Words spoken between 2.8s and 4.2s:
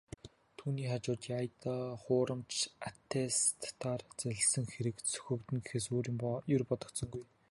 аттестатаар